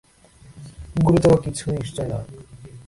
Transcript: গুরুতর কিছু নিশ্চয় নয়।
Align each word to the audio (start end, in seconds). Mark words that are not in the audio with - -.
গুরুতর 1.05 1.35
কিছু 1.41 1.65
নিশ্চয় 1.71 2.07
নয়। 2.07 2.27